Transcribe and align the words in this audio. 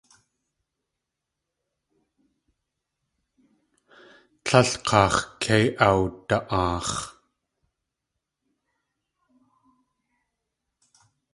Tlél 4.43 4.69
kaax̲ 4.87 5.17
kei 5.41 5.65
awda.aax̲. 5.87 6.97